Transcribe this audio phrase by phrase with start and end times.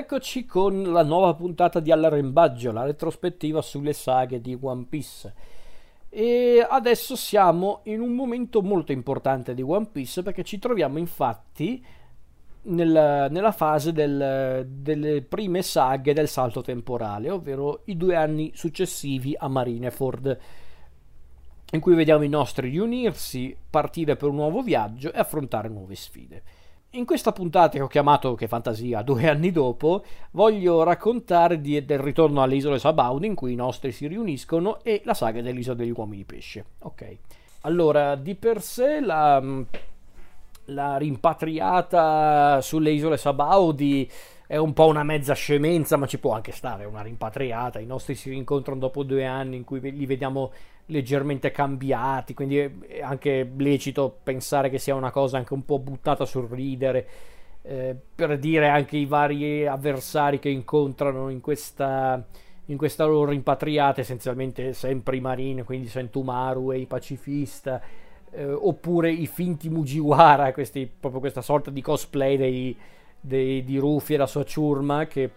[0.00, 5.34] eccoci con la nuova puntata di All'Arrembaggio, la retrospettiva sulle saghe di One Piece.
[6.08, 11.84] E adesso siamo in un momento molto importante di One Piece perché ci troviamo infatti
[12.62, 19.36] nel, nella fase del, delle prime saghe del salto temporale, ovvero i due anni successivi
[19.38, 20.38] a Marineford,
[21.72, 26.42] in cui vediamo i nostri riunirsi, partire per un nuovo viaggio e affrontare nuove sfide.
[26.94, 32.00] In questa puntata che ho chiamato Che fantasia due anni dopo, voglio raccontare di, del
[32.00, 35.92] ritorno alle isole Sabaudi in cui i nostri si riuniscono e la saga dell'isola degli
[35.94, 36.64] uomini pesce.
[36.80, 37.16] Ok.
[37.60, 39.40] Allora, di per sé la,
[40.64, 44.10] la rimpatriata sulle isole Sabaudi
[44.48, 47.78] è un po' una mezza scemenza, ma ci può anche stare una rimpatriata.
[47.78, 50.50] I nostri si rincontrano dopo due anni in cui li vediamo
[50.86, 56.24] leggermente cambiati, quindi è anche lecito pensare che sia una cosa anche un po' buttata
[56.24, 57.08] sul ridere,
[57.62, 62.24] eh, per dire anche i vari avversari che incontrano in questa,
[62.66, 67.80] in questa loro rimpatriata, essenzialmente sempre i Marine, quindi Sentumaru e i pacifista,
[68.30, 72.76] eh, oppure i finti Mujiwara, questi, proprio questa sorta di cosplay dei,
[73.20, 75.30] dei, di Rufy e la sua ciurma che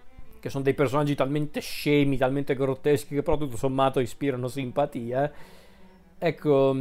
[0.43, 5.31] che sono dei personaggi talmente scemi, talmente grotteschi, che però tutto sommato ispirano simpatia.
[6.17, 6.71] Ecco,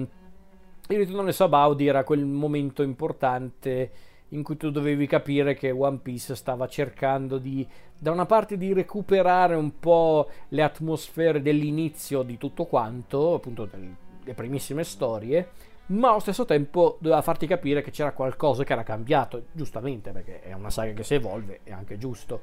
[0.88, 3.90] il ritorno alle Sabaudi era quel momento importante
[4.30, 7.64] in cui tu dovevi capire che One Piece stava cercando di,
[7.96, 14.34] da una parte, di recuperare un po' le atmosfere dell'inizio di tutto quanto, appunto delle
[14.34, 15.50] primissime storie,
[15.86, 20.40] ma allo stesso tempo doveva farti capire che c'era qualcosa che era cambiato, giustamente, perché
[20.40, 22.40] è una saga che si evolve, è anche giusto.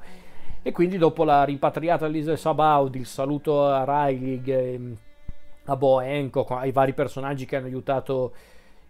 [0.61, 4.97] E quindi dopo la rimpatriata all'isola Sabaudi, il saluto a Riley, ehm,
[5.65, 8.33] a Bo Hancock, ai vari personaggi che hanno aiutato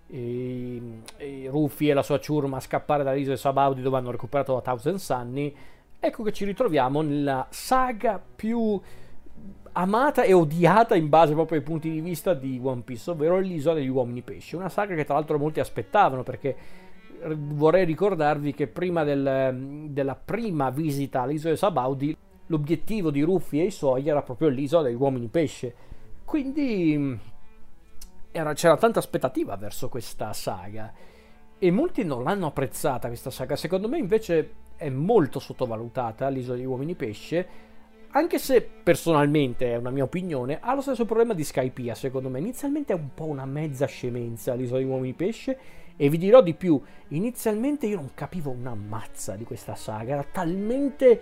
[0.08, 0.82] e,
[1.18, 4.98] e Rufy e la sua ciurma a scappare dall'isola Sabaudi dove hanno recuperato la Thousand
[4.98, 5.56] Sunny,
[6.00, 8.80] ecco che ci ritroviamo nella saga più
[9.74, 13.76] amata e odiata in base proprio ai punti di vista di One Piece, ovvero l'isola
[13.76, 14.56] degli uomini pesci.
[14.56, 16.56] Una saga che tra l'altro molti aspettavano perché
[17.36, 23.66] vorrei ricordarvi che prima del, della prima visita all'isola di Sabaudi l'obiettivo di Ruffi e
[23.66, 25.74] i suoi era proprio l'isola degli uomini pesce.
[26.26, 27.14] Quindi mm,
[28.32, 30.94] era, c'era tanta aspettativa verso questa saga
[31.58, 33.56] e molti non l'hanno apprezzata questa saga.
[33.56, 37.68] Secondo me invece è molto sottovalutata l'isola degli uomini pesce.
[38.12, 42.40] Anche se personalmente è una mia opinione, ha lo stesso problema di Skypiea, secondo me.
[42.40, 45.60] Inizialmente è un po' una mezza scemenza l'isola degli uomini pesce
[46.02, 50.24] e vi dirò di più, inizialmente io non capivo una mazza di questa saga, era
[50.24, 51.22] talmente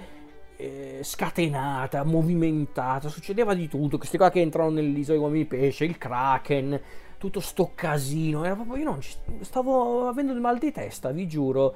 [0.56, 5.98] eh, scatenata, movimentata, succedeva di tutto, questi qua che entrano nell'isola dei uomini pesce, il
[5.98, 6.80] kraken,
[7.18, 9.00] tutto sto casino, era proprio, io non
[9.42, 11.74] stavo avendo il mal di testa, vi giuro.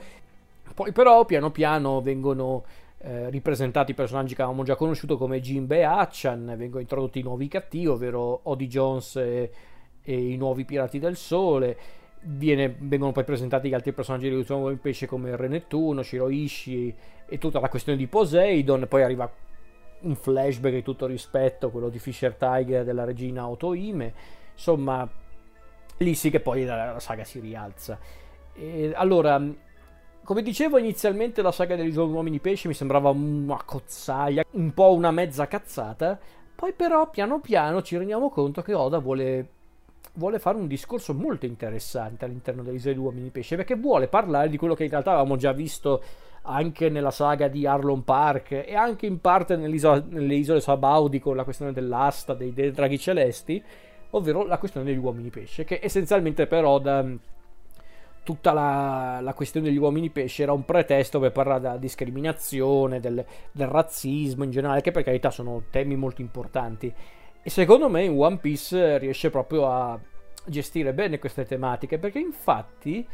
[0.75, 2.65] Poi però piano piano vengono
[2.99, 7.23] eh, ripresentati i personaggi che avevamo già conosciuto come Jinbe e Achan, vengono introdotti i
[7.23, 9.51] nuovi cattivi, ovvero Odie Jones e,
[10.03, 14.69] e i nuovi Pirati del Sole Viene, vengono poi presentati gli altri personaggi di Uomo
[14.69, 16.95] in Pesce come Re Nettuno, Shiroishi
[17.25, 18.85] e tutta la questione di Poseidon.
[18.87, 19.31] Poi arriva
[20.01, 24.13] un flashback di tutto rispetto, quello di Fisher Tiger della regina Otoime.
[24.53, 25.07] Insomma,
[25.97, 27.97] lì sì che poi la, saga si rialza.
[28.53, 29.41] E, allora,
[30.23, 35.11] come dicevo inizialmente la saga degli uomini pesce mi sembrava una cozzaglia, un po' una
[35.11, 36.19] mezza cazzata.
[36.53, 39.49] Poi però piano piano ci rendiamo conto che Oda vuole
[40.13, 44.57] vuole fare un discorso molto interessante all'interno dell'Isola degli Uomini Pesce, perché vuole parlare di
[44.57, 46.01] quello che in realtà avevamo già visto
[46.43, 51.43] anche nella saga di Arlon Park e anche in parte nelle isole Sabaudi con la
[51.43, 53.63] questione dell'asta, dei, dei draghi celesti,
[54.11, 57.05] ovvero la questione degli uomini pesce, che essenzialmente però da
[58.23, 63.23] tutta la, la, questione degli uomini pesce era un pretesto per parlare della discriminazione, del,
[63.51, 66.93] del razzismo in generale, che per carità sono temi molto importanti
[67.43, 69.99] e secondo me in One Piece riesce proprio a
[70.45, 73.07] gestire bene queste tematiche, perché infatti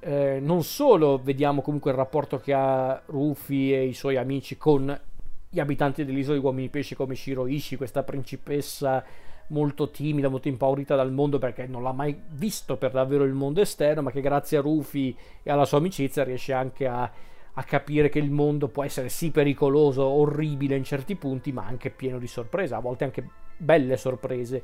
[0.00, 5.00] eh, non solo vediamo comunque il rapporto che ha Rufy e i suoi amici con
[5.48, 9.04] gli abitanti dell'isola di uomini pesci come Shiroishi, questa principessa
[9.48, 13.60] molto timida, molto impaurita dal mondo perché non l'ha mai visto per davvero il mondo
[13.60, 17.10] esterno, ma che grazie a Rufy e alla sua amicizia riesce anche a,
[17.52, 21.90] a capire che il mondo può essere sì pericoloso, orribile in certi punti, ma anche
[21.90, 24.62] pieno di sorprese, a volte anche belle sorprese.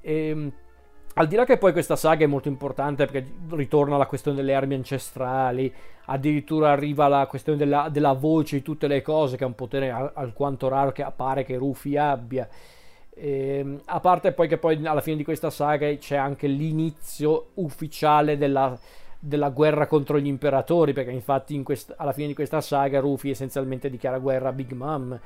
[0.00, 0.52] E, ehm,
[1.16, 4.52] al di là che poi questa saga è molto importante perché ritorna la questione delle
[4.52, 5.72] armi ancestrali,
[6.06, 9.90] addirittura arriva la questione della, della voce di tutte le cose, che è un potere
[9.90, 12.48] alquanto raro che appare che Rufy abbia.
[13.14, 17.50] E, ehm, a parte poi che poi alla fine di questa saga c'è anche l'inizio
[17.54, 18.76] ufficiale della,
[19.20, 23.30] della guerra contro gli imperatori, perché infatti in quest- alla fine di questa saga Rufy
[23.30, 25.18] essenzialmente dichiara guerra a Big Mom.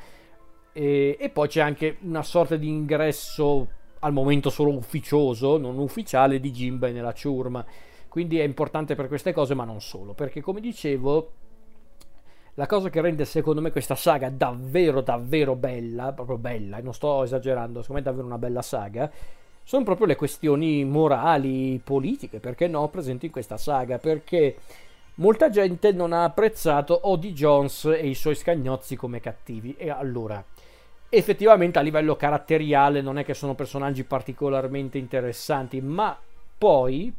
[0.79, 3.67] E, e poi c'è anche una sorta di ingresso
[3.99, 7.65] al momento solo ufficioso, non ufficiale, di Jinbei nella ciurma.
[8.07, 11.33] Quindi è importante per queste cose, ma non solo, perché come dicevo,
[12.55, 16.95] la cosa che rende secondo me questa saga davvero davvero bella, proprio bella, e non
[16.95, 19.11] sto esagerando, secondo me è davvero una bella saga,
[19.65, 24.57] sono proprio le questioni morali, politiche, perché no, presenti in questa saga, perché
[25.17, 30.43] molta gente non ha apprezzato Odie Jones e i suoi scagnozzi come cattivi, e allora
[31.09, 36.19] effettivamente a livello caratteriale non è che sono personaggi particolarmente interessanti, ma
[36.59, 37.15] poi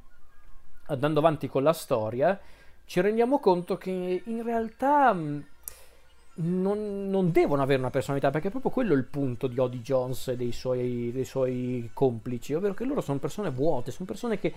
[0.88, 2.40] andando avanti con la storia
[2.86, 8.72] ci rendiamo conto che in realtà non, non, devono avere una personalità, perché è proprio
[8.72, 13.02] quello il punto di Odie Jones e dei suoi, dei suoi complici, ovvero che loro
[13.02, 14.54] sono persone vuote, sono persone che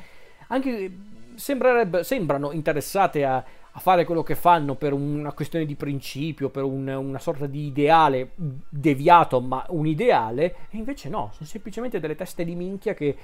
[0.49, 0.97] anche
[1.35, 6.89] sembrano interessate a, a, fare quello che fanno per una questione di principio, per un,
[6.89, 8.33] una sorta di ideale
[8.69, 13.17] deviato, ma un ideale, e invece no, sono semplicemente delle teste di minchia che,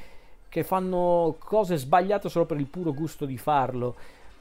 [0.49, 3.95] che fanno cose sbagliate solo per il puro gusto di farlo.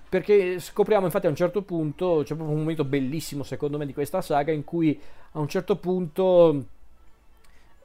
[0.10, 3.94] Perché scopriamo infatti a un certo punto, c'è proprio un momento bellissimo secondo me di
[3.94, 4.98] questa saga in cui
[5.34, 6.66] a un certo punto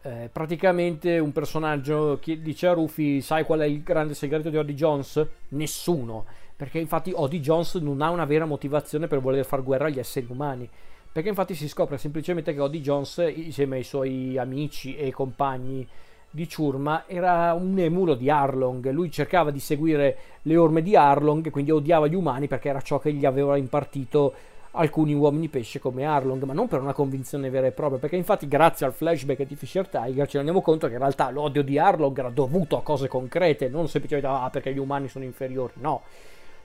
[0.02, 4.56] eh, praticamente un personaggio che dice a Rufy sai qual è il grande segreto di
[4.56, 5.24] Odie Jones?
[5.48, 6.26] Nessuno,
[6.62, 10.28] perché infatti Odie Jones non ha una vera motivazione per voler fare guerra agli esseri
[10.28, 10.70] umani.
[11.10, 15.84] Perché infatti si scopre semplicemente che Odie Jones insieme ai suoi amici e compagni
[16.30, 18.88] di ciurma era un emulo di Arlong.
[18.92, 23.00] Lui cercava di seguire le orme di Arlong, quindi odiava gli umani perché era ciò
[23.00, 24.32] che gli aveva impartito
[24.70, 28.46] alcuni uomini pesce come Arlong, ma non per una convinzione vera e propria, perché infatti
[28.46, 32.16] grazie al flashback di Fisher Tiger ci rendiamo conto che in realtà l'odio di Arlong
[32.16, 36.02] era dovuto a cose concrete, non semplicemente ah, perché gli umani sono inferiori, no.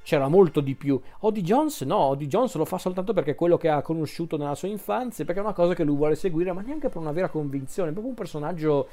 [0.07, 0.97] C'era molto di più.
[1.19, 4.55] Odie Jones no, Odie Jones lo fa soltanto perché è quello che ha conosciuto nella
[4.55, 7.27] sua infanzia, perché è una cosa che lui vuole seguire, ma neanche per una vera
[7.27, 8.87] convinzione, è proprio un personaggio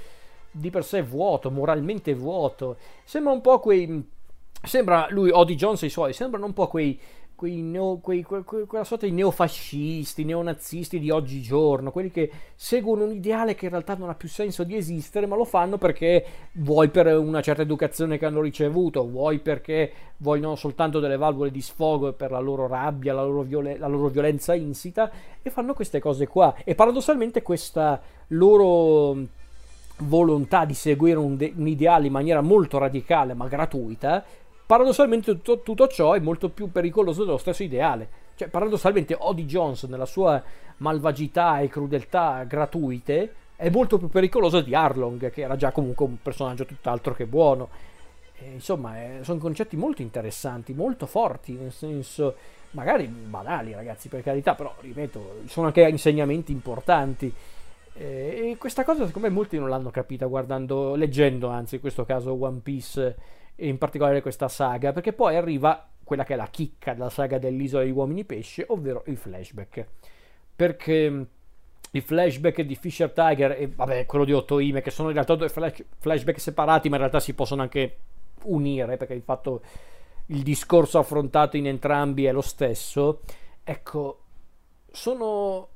[0.51, 2.79] di per sé vuoto, moralmente vuoto.
[3.05, 4.11] Sembra un po' quei.
[4.61, 6.99] Sembra lui, Odie Jones e i suoi, sembrano un po' quei.
[7.37, 13.13] Quei neo, quei, que, quella sorta di neofascisti, neonazisti di oggigiorno, quelli che seguono un
[13.13, 16.89] ideale che in realtà non ha più senso di esistere, ma lo fanno perché vuoi
[16.91, 22.13] per una certa educazione che hanno ricevuto, vuoi perché vogliono soltanto delle valvole di sfogo
[22.13, 25.11] per la loro rabbia, la loro, violen- la loro violenza insita,
[25.43, 26.55] e fanno queste cose qua.
[26.65, 29.17] E paradossalmente questa loro
[29.99, 34.25] volontà di seguire un, de- un, ideale in maniera molto radicale ma gratuita,
[34.67, 38.23] paradossalmente tutto, tutto, ciò è molto più pericoloso dello stesso ideale.
[38.35, 40.43] Cioè, paradossalmente, Odie Jones, nella sua
[40.79, 46.17] malvagità e crudeltà gratuite, è molto più pericoloso di Arlong, che era già comunque un
[46.21, 47.69] personaggio tutt'altro che buono.
[48.37, 52.35] E, insomma, eh, sono concetti molto interessanti, molto forti, nel senso,
[52.73, 57.33] magari banali, ragazzi, per carità, però, ripeto, sono anche insegnamenti importanti.
[57.97, 62.33] E questa cosa secondo me molti non l'hanno capita guardando, leggendo anzi in questo caso
[62.33, 63.17] One Piece
[63.57, 67.83] in particolare questa saga, perché poi arriva quella che è la chicca della saga dell'isola
[67.83, 69.87] degli uomini pesce, ovvero il flashback.
[70.55, 71.23] Perché mm,
[71.93, 75.49] i flashback di Fisher Tiger e vabbè, quello di Otoime, che sono in realtà due
[75.49, 77.97] flash, flashback separati, ma in realtà si possono anche
[78.45, 79.63] unire, perché il fatto
[80.27, 83.21] il discorso affrontato in entrambi è lo stesso.
[83.63, 84.21] Ecco,
[84.91, 85.69] sono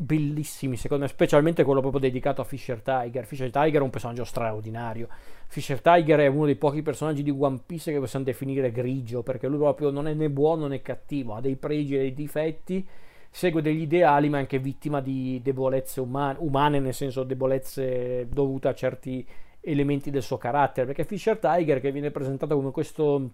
[0.00, 3.26] bellissimi secondo me, specialmente quello proprio dedicato a Fisher Tiger.
[3.26, 5.08] Fisher Tiger è un personaggio straordinario.
[5.48, 9.48] Fisher Tiger è uno dei pochi personaggi di One Piece che possiamo definire grigio, perché
[9.48, 12.86] lui proprio non è né buono né cattivo, ha dei pregi e dei difetti,
[13.28, 18.68] segue degli ideali, ma è anche vittima di debolezze umane, umane nel senso debolezze dovute
[18.68, 19.26] a certi
[19.60, 23.30] elementi del suo carattere, perché Fisher Tiger che viene presentato come questo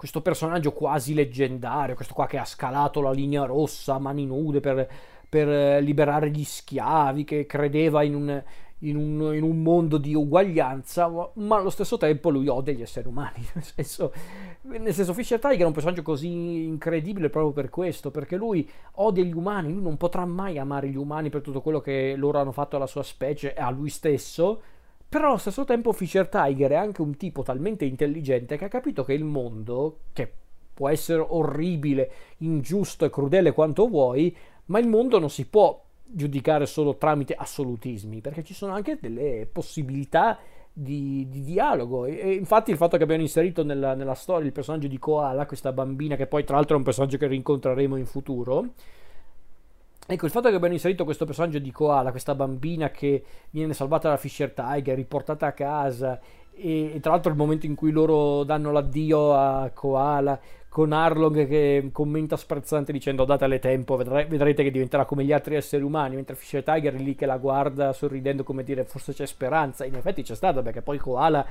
[0.00, 4.60] questo personaggio quasi leggendario, questo qua che ha scalato la linea rossa a mani nude
[4.60, 4.88] per
[5.30, 8.42] per eh, liberare gli schiavi, che credeva in un,
[8.80, 13.06] in un, in un, mondo di uguaglianza, ma allo stesso tempo lui odia gli esseri
[13.06, 13.46] umani.
[13.54, 14.12] Nel senso,
[14.62, 19.22] nel senso Fisher Tiger è un personaggio così incredibile proprio per questo, perché lui odia
[19.22, 22.52] gli umani, lui non potrà mai amare gli umani per tutto quello che loro hanno
[22.52, 24.60] fatto alla sua specie e a lui stesso.
[25.08, 29.04] Però allo stesso tempo Fisher Tiger è anche un tipo talmente intelligente che ha capito
[29.04, 30.32] che il mondo, che
[30.72, 34.34] può essere orribile, ingiusto e crudele quanto vuoi,
[34.70, 39.48] ma il mondo non si può giudicare solo tramite assolutismi, perché ci sono anche delle
[39.50, 40.38] possibilità
[40.72, 42.06] di, di dialogo.
[42.06, 45.46] E, e, infatti il fatto che abbiano inserito nella, nella, storia il personaggio di Koala,
[45.46, 48.68] questa bambina, che poi tra l'altro è un personaggio che rincontreremo in futuro.
[50.06, 54.08] Ecco, il fatto che abbiano inserito questo personaggio di Koala, questa bambina che viene salvata
[54.08, 56.18] dalla Fisher Tiger, riportata a casa
[56.60, 60.38] e, e, tra l'altro il momento in cui loro danno l'addio a Koala
[60.70, 65.56] con Arlong che commenta sprezzante dicendo datele tempo, vedre- vedrete che diventerà come gli altri
[65.56, 69.84] esseri umani, mentre Fisher Tiger lì che la guarda sorridendo come dire forse c'è speranza,
[69.84, 71.44] in effetti c'è stata perché poi Koala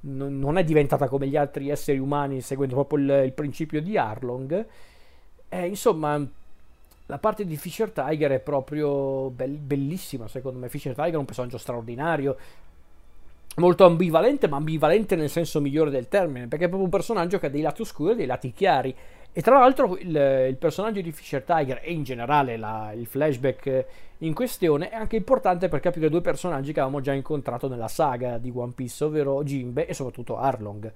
[0.00, 3.96] n- non è diventata come gli altri esseri umani seguendo proprio il, il principio di
[3.96, 4.66] Arlong,
[5.48, 6.20] eh, insomma
[7.08, 11.24] la parte di Fisher Tiger è proprio be- bellissima secondo me, Fisher Tiger è un
[11.24, 12.36] personaggio straordinario,
[13.56, 17.46] molto ambivalente, ma ambivalente nel senso migliore del termine, perché è proprio un personaggio che
[17.46, 18.94] ha dei lati oscuri e dei lati chiari.
[19.32, 23.84] E tra l'altro il, il personaggio di Fisher Tiger e in generale la, il flashback
[24.18, 28.38] in questione è anche importante per capire due personaggi che avevamo già incontrato nella saga
[28.38, 30.90] di One Piece, ovvero Jimbe e soprattutto Arlong.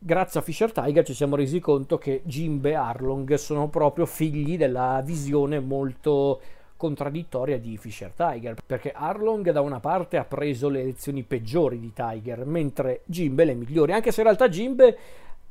[0.00, 4.56] Grazie a Fisher Tiger ci siamo resi conto che Jimbe e Arlong sono proprio figli
[4.56, 6.40] della visione molto
[6.78, 11.92] contraddittoria di Fisher Tiger, perché Arlong da una parte ha preso le lezioni peggiori di
[11.92, 14.98] Tiger, mentre Jimbe le migliori, anche se in realtà Jimbe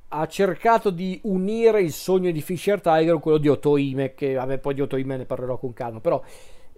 [0.08, 4.58] ha cercato di unire il sogno di Fisher Tiger con quello di Otoime, che vabbè
[4.58, 6.24] poi di Otoime ne parlerò con calma, però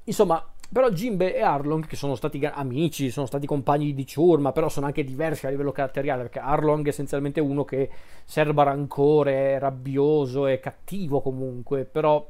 [0.06, 4.70] insomma però Jimbe e Arlong, che sono stati amici, sono stati compagni di ciurma, però
[4.70, 7.90] sono anche diversi a livello caratteriale, perché Arlong è essenzialmente uno che
[8.24, 12.24] serba rancore, è rabbioso, è cattivo comunque, però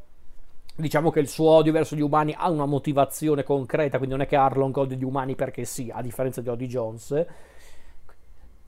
[0.80, 4.28] diciamo che il suo odio verso gli umani ha una motivazione concreta, quindi non è
[4.28, 7.26] che Arlong odia gli umani perché sì, a differenza di Odie Jones.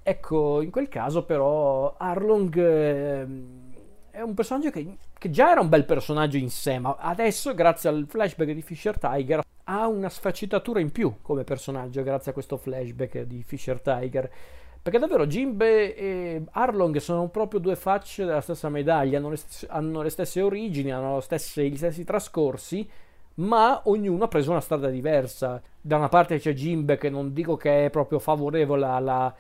[0.04, 3.28] Ecco, in quel caso però Arlong eh,
[4.12, 7.90] è un personaggio che, che, già era un bel personaggio in sé, ma adesso grazie
[7.90, 12.58] al flashback di Fisher Tiger ha una sfaccettatura in più come personaggio grazie a questo
[12.58, 14.30] flashback di Fisher Tiger
[14.82, 19.68] perché davvero Jimbe e Arlong sono proprio due facce della stessa medaglia, hanno le, stesse,
[19.70, 22.90] hanno le stesse origini, hanno stesse, gli stessi trascorsi,
[23.36, 25.62] ma ognuno ha preso una strada diversa.
[25.80, 29.36] Da una parte c'è Jimbe che non dico che è proprio favorevole alla,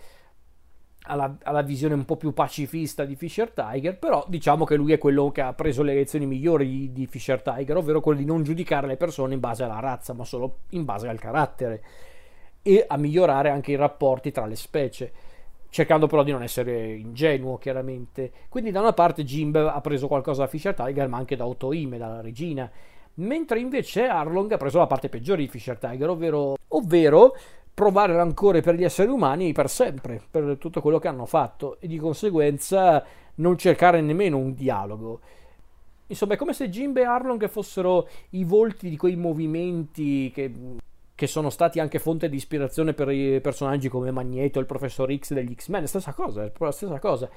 [1.06, 5.00] alla, alla, visione un po' più pacifista di Fisher Tiger, però diciamo che lui è
[5.00, 8.86] quello che ha preso le lezioni migliori di, Fisher Tiger, ovvero quello di non giudicare
[8.86, 11.84] le persone in base alla razza, ma solo in base al carattere
[12.62, 15.30] e a migliorare anche i rapporti tra le specie
[15.72, 18.32] cercando però di non essere ingenuo chiaramente.
[18.50, 21.98] Quindi da una parte Jimbe ha preso qualcosa da Fisher Tiger, ma anche da Otoime,
[21.98, 22.70] dalla regina,
[23.16, 27.36] mentre invece Arlong ha preso la parte peggiore di Fisher Tiger, ovvero, ovvero
[27.74, 31.88] provare rancore per gli esseri umani per sempre, per tutto quello che hanno fatto e
[31.88, 33.04] di conseguenza
[33.36, 35.22] non cercare nemmeno un dialogo.
[36.08, 40.52] Insomma, è come se Jimbe e Arlong fossero i volti di quei movimenti che
[41.22, 45.34] che sono stati anche fonte di ispirazione per i personaggi come Magneto, il professor X
[45.34, 47.30] degli X-Men, stessa cosa, la stessa cosa.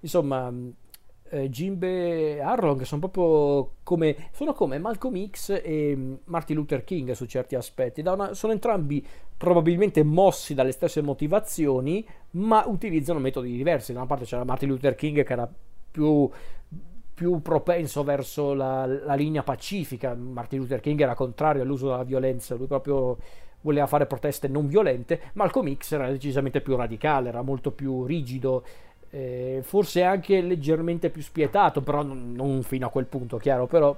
[0.00, 0.52] Insomma,
[1.30, 7.12] eh, Jimbe e Arlong sono proprio come, sono come Malcolm X e Martin Luther King
[7.12, 8.02] su certi aspetti.
[8.02, 9.02] Una, sono entrambi
[9.38, 13.94] probabilmente mossi dalle stesse motivazioni, ma utilizzano metodi diversi.
[13.94, 15.50] Da una parte c'era Martin Luther King che era
[15.90, 16.28] più
[17.20, 20.14] più propenso verso la, la, linea pacifica.
[20.14, 23.18] Martin Luther King era contrario all'uso della violenza, lui proprio
[23.60, 25.20] voleva fare proteste non violente.
[25.34, 28.64] Malcolm X era decisamente più radicale, era molto più rigido,
[29.10, 33.66] eh, forse anche leggermente più spietato, però non, non fino a quel punto, chiaro.
[33.66, 33.94] Però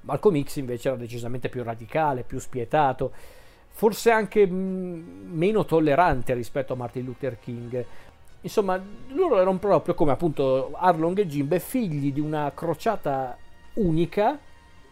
[0.00, 3.12] Malcolm X invece era decisamente più radicale, più spietato,
[3.68, 7.84] forse anche mh, meno tollerante rispetto a Martin Luther King.
[8.44, 13.38] Insomma, loro erano proprio come appunto Arlong e Jimbe, figli di una crociata
[13.74, 14.38] unica,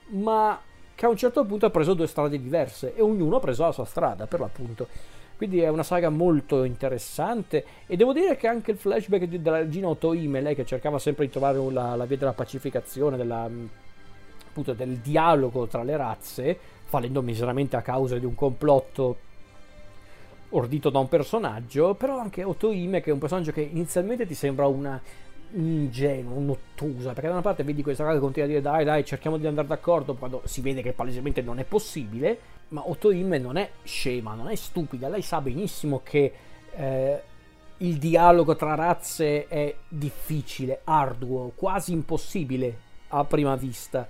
[0.08, 0.58] ma
[0.94, 3.72] che a un certo punto ha preso due strade diverse e ognuno ha preso la
[3.72, 4.88] sua strada, per l'appunto.
[5.36, 9.88] Quindi è una saga molto interessante e devo dire che anche il flashback della regina
[9.88, 13.50] Otoime, lei che cercava sempre di trovare la, la via della pacificazione, della,
[14.48, 19.30] appunto, del dialogo tra le razze, fallendo miseramente a causa di un complotto
[20.52, 24.66] ordito da un personaggio, però anche Otoime che è un personaggio che inizialmente ti sembra
[24.66, 25.00] una
[25.54, 29.04] ingenua, un'ottusa, perché da una parte vedi questa cosa che continua a dire dai dai
[29.04, 33.56] cerchiamo di andare d'accordo quando si vede che palesemente non è possibile, ma Otoime non
[33.56, 36.32] è scema, non è stupida, lei sa benissimo che
[36.74, 37.22] eh,
[37.78, 44.08] il dialogo tra razze è difficile, arduo, quasi impossibile a prima vista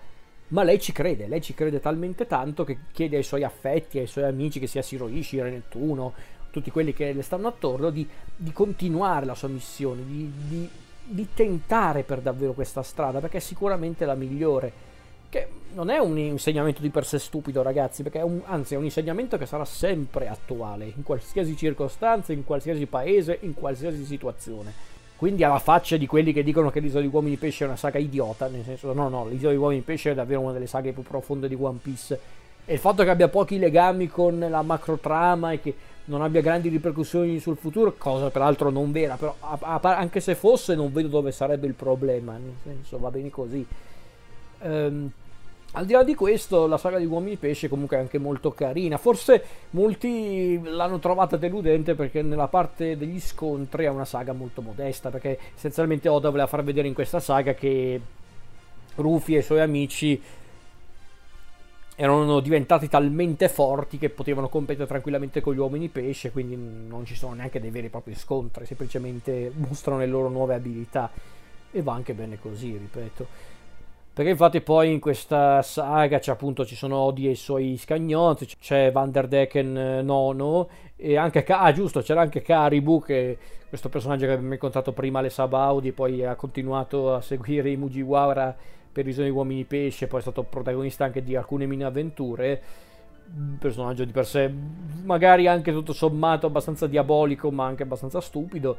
[0.52, 4.06] ma lei ci crede, lei ci crede talmente tanto che chiede ai suoi affetti, ai
[4.06, 6.12] suoi amici, che sia Siroishi, Re Nettuno,
[6.52, 8.06] tutti quelli che le stanno attorno, di,
[8.36, 10.68] di continuare la sua missione, di, di,
[11.02, 14.90] di, tentare per davvero questa strada, perché è sicuramente la migliore.
[15.28, 18.76] Che non è un insegnamento di per sé stupido, ragazzi, perché è un, anzi è
[18.76, 24.90] un insegnamento che sarà sempre attuale, in qualsiasi circostanza, in qualsiasi paese, in qualsiasi situazione
[25.22, 28.00] quindi alla faccia di quelli che dicono che l'isola di uomini pesce è una saga
[28.00, 31.04] idiota, nel senso no, no, l'isola di uomini pesce è davvero una delle saghe più
[31.04, 32.18] profonde di One Piece.
[32.64, 36.40] E il fatto che abbia pochi legami con la macro trama e che non abbia
[36.40, 40.92] grandi ripercussioni sul futuro, cosa peraltro non vera, però a, a, anche se fosse non
[40.92, 43.66] vedo dove sarebbe il problema, nel senso va bene così.
[44.60, 45.10] Um,
[45.74, 48.98] al di là di questo, la saga di Uomini Pesce comunque è anche molto carina.
[48.98, 55.08] Forse molti l'hanno trovata deludente perché nella parte degli scontri è una saga molto modesta.
[55.08, 57.98] Perché essenzialmente Oda voleva far vedere in questa saga che
[58.96, 60.20] Rufy e i suoi amici
[61.96, 67.14] erano diventati talmente forti che potevano competere tranquillamente con gli uomini pesce, quindi non ci
[67.14, 71.10] sono neanche dei veri e propri scontri, semplicemente mostrano le loro nuove abilità.
[71.70, 73.26] E va anche bene così, ripeto.
[74.14, 78.46] Perché infatti poi in questa saga c'è appunto ci sono Odi e i suoi scagnotti,
[78.60, 83.38] c'è Van der Decken eh, nono e anche ah giusto, c'era anche Karibu che
[83.70, 88.54] questo personaggio che abbiamo incontrato prima alle Sabaudi poi ha continuato a seguire i Mujiwara
[88.92, 92.62] per visione di uomini pesce, poi è stato protagonista anche di alcune mini avventure.
[93.34, 94.52] Un personaggio di per sé
[95.04, 98.76] magari anche tutto sommato abbastanza diabolico, ma anche abbastanza stupido.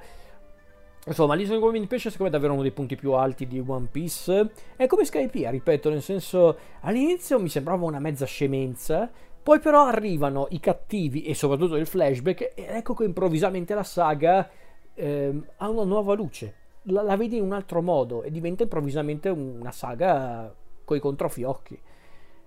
[1.05, 3.61] Insomma, l'isola di uomini pesce secondo me è davvero uno dei punti più alti di
[3.65, 4.51] One Piece.
[4.75, 9.09] È come Skypiea, ripeto, nel senso all'inizio mi sembrava una mezza scemenza,
[9.41, 14.49] poi però arrivano i cattivi e soprattutto il flashback ed ecco che improvvisamente la saga
[14.93, 19.29] eh, ha una nuova luce la, la vedi in un altro modo e diventa improvvisamente
[19.29, 21.79] una saga coi controfiocchi.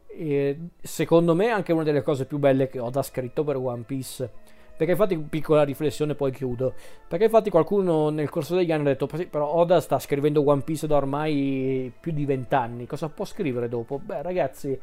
[0.09, 3.57] E secondo me è anche una delle cose più belle che ho da scritto per
[3.57, 4.31] One Piece.
[4.77, 6.75] Perché infatti, piccola riflessione, poi chiudo.
[7.09, 10.87] Perché infatti qualcuno nel corso degli anni ha detto: Però Oda sta scrivendo One Piece
[10.87, 12.87] da ormai più di vent'anni.
[12.87, 13.99] Cosa può scrivere dopo?
[13.99, 14.79] Beh, ragazzi,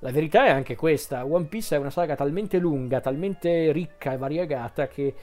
[0.00, 4.18] la verità è anche questa: One Piece è una saga talmente lunga, talmente ricca e
[4.18, 5.14] variegata che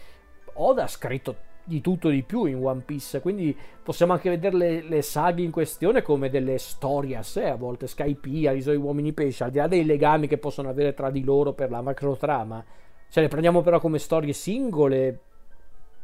[0.54, 1.36] Oda ha scritto
[1.66, 3.20] di tutto di più in One Piece.
[3.20, 7.56] Quindi possiamo anche vedere le, le saghe in questione come delle storie a sé, a
[7.56, 11.10] volte Skypiea, l'isola dei uomini pesce, al di là dei legami che possono avere tra
[11.10, 12.64] di loro per la macro trama.
[13.08, 15.20] Se le prendiamo però come storie singole,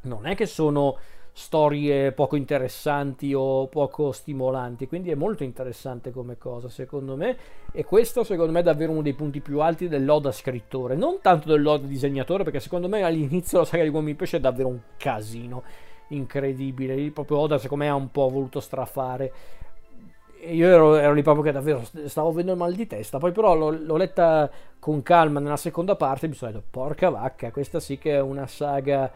[0.02, 0.98] non è che sono
[1.42, 4.88] storie poco interessanti o poco stimolanti.
[4.88, 7.36] Quindi è molto interessante come cosa, secondo me.
[7.72, 10.96] E questo, secondo me, è davvero uno dei punti più alti dell'Oda scrittore.
[10.96, 14.68] Non tanto dell'Oda disegnatore, perché secondo me all'inizio la saga di Uomini Pesce è davvero
[14.68, 15.64] un casino
[16.10, 16.96] incredibile.
[16.96, 19.34] Lì proprio Oda, secondo me, ha un po' voluto strafare.
[20.46, 23.18] Io ero, ero, lì proprio che davvero stavo avendo il mal di testa.
[23.18, 26.28] Poi, però, l'ho, l'ho letta con calma nella seconda parte.
[26.28, 29.12] E mi sono detto, porca vacca, questa sì che è una saga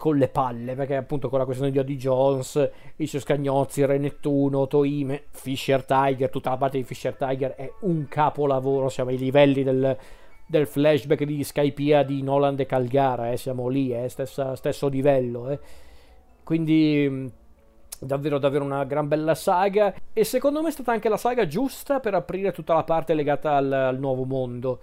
[0.00, 3.98] con le palle, perché appunto con la questione di Odi Jones, i suoi scagnozzi, Re
[3.98, 9.18] Nettuno, Toime, Fisher Tiger, tutta la parte di Fisher Tiger è un capolavoro, siamo ai
[9.18, 9.94] livelli del,
[10.46, 15.50] del flashback di Skypiea di Nolan e Calgara, eh, siamo lì, eh, stessa, stesso livello.
[15.50, 15.58] Eh.
[16.44, 17.30] Quindi
[17.98, 22.00] davvero davvero una gran bella saga e secondo me è stata anche la saga giusta
[22.00, 24.80] per aprire tutta la parte legata al, al nuovo mondo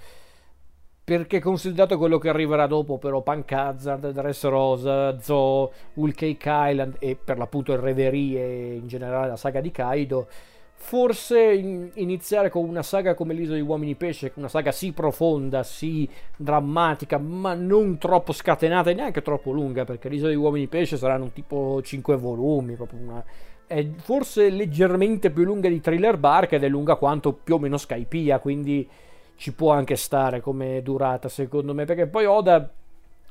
[1.07, 7.15] perché considerato quello che arriverà dopo, però Punk Hazard, Dressrosa, Zoo, Wool Cake Island e
[7.15, 10.27] per l'appunto il Reverie e in generale la saga di Kaido,
[10.73, 15.63] forse in, iniziare con una saga come l'Isola degli Uomini Pesce, una saga sì profonda,
[15.63, 20.97] sì drammatica, ma non troppo scatenata e neanche troppo lunga, perché l'Isola degli Uomini Pesce
[20.97, 23.23] saranno tipo 5 volumi, proprio una...
[23.65, 27.77] È forse leggermente più lunga di Thriller Bark ed è lunga quanto più o meno
[27.77, 28.89] Skypiea, quindi
[29.37, 32.69] ci può anche stare come durata, secondo me, perché poi Oda,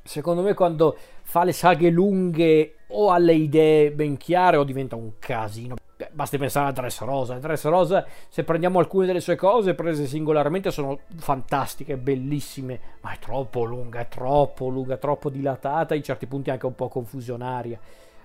[0.03, 4.95] secondo me, quando fa le saghe lunghe o ha le idee ben chiare o diventa
[4.97, 5.75] un casino.
[6.13, 7.39] Basti pensare a Dressrosa.
[7.39, 13.65] Dressrosa, se prendiamo alcune delle sue cose prese singolarmente, sono fantastiche, bellissime, ma è troppo
[13.65, 17.81] lunga, è troppo lunga, troppo dilatata, in certi punti anche un po' confusionaria.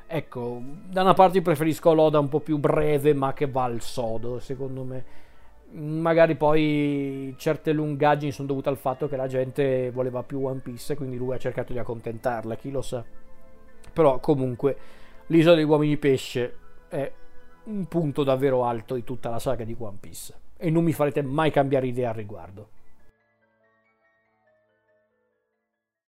[0.05, 4.39] Ecco, da una parte preferisco l'Oda un po' più breve, ma che va al sodo,
[4.39, 5.03] secondo me
[5.73, 10.95] magari poi certe lungaggini sono dovute al fatto che la gente voleva più One Piece
[10.95, 13.03] quindi lui ha cercato di accontentarla, chi lo sa.
[13.93, 14.77] Però comunque
[15.27, 16.57] l'isola degli uomini pesce
[16.87, 17.11] è
[17.63, 21.21] un punto davvero alto di tutta la saga di One Piece e non mi farete
[21.21, 22.69] mai cambiare idea al riguardo.